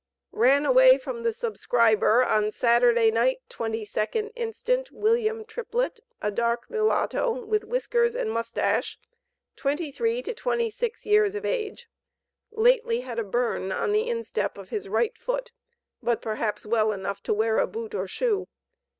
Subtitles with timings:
[0.33, 7.45] Ran away from the subscriber, on Saturday night, 22d instant, WILLIAM TRIPLETT, a dark mulatto,
[7.45, 8.97] with whiskers and mustache,
[9.57, 11.87] 23 to 26 years of age;
[12.49, 15.51] lately had a burn on the instep of his right foot,
[16.01, 18.47] but perhaps well enough to wear a boot or shoe.